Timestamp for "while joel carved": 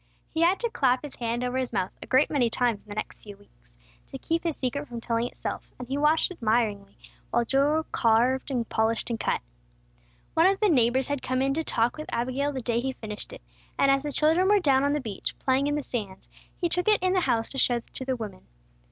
7.29-8.49